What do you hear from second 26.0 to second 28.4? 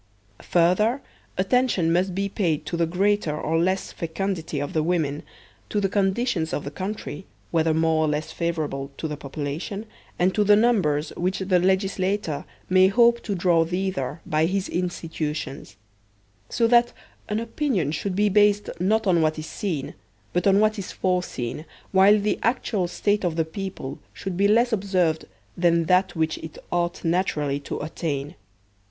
which it ought naturally to attain.